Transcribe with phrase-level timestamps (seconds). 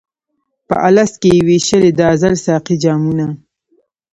[0.67, 3.25] په الست کي یې وېشلي د ازل ساقي جامونه